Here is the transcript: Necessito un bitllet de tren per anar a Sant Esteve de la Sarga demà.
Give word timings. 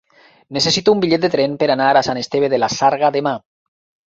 Necessito 0.55 0.95
un 0.95 1.03
bitllet 1.03 1.25
de 1.27 1.31
tren 1.35 1.53
per 1.65 1.67
anar 1.75 1.91
a 2.01 2.03
Sant 2.09 2.21
Esteve 2.23 2.51
de 2.55 2.61
la 2.63 2.71
Sarga 2.79 3.13
demà. 3.19 3.37